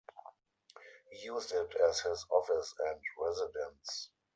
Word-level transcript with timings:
He 1.11 1.25
used 1.27 1.51
it 1.51 1.75
as 1.87 1.99
his 2.01 2.25
office 2.31 2.73
and 2.79 2.99
residence. 3.19 4.09